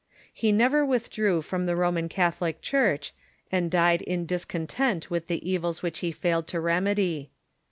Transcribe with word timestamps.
He 0.33 0.51
never 0.51 0.83
withdrew 0.83 1.43
from 1.43 1.67
the 1.67 1.75
Roman 1.75 2.09
Catholic 2.09 2.61
Church, 2.63 3.13
and 3.51 3.69
died 3.69 4.01
in 4.01 4.25
discontent 4.25 5.11
with 5.11 5.27
the 5.27 5.47
evils 5.47 5.83
which 5.83 5.99
he 5.99 6.11
failed 6.11 6.47
to 6.47 6.59
rem 6.59 6.87
edy. 6.87 7.29